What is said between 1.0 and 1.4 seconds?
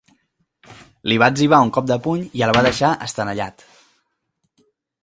Li va